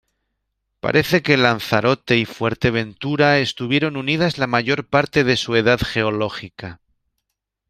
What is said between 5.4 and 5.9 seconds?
edad